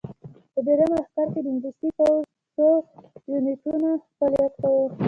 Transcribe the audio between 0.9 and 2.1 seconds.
لښکر کې د انګلیسي